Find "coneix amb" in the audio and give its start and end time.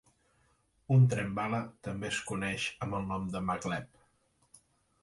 2.33-2.99